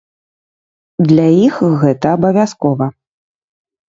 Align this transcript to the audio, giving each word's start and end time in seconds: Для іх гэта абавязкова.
Для 1.11 1.25
іх 1.47 1.59
гэта 1.81 2.07
абавязкова. 2.19 2.85